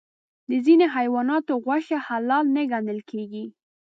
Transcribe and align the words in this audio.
د 0.49 0.51
ځینې 0.65 0.85
حیواناتو 0.95 1.53
غوښه 1.65 1.97
حلال 2.07 2.45
نه 2.55 2.63
ګڼل 2.71 2.99
کېږي. 3.11 3.45